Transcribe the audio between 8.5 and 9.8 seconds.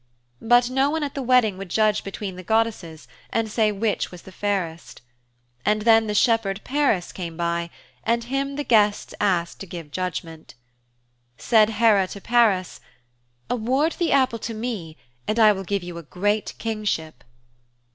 the guests asked to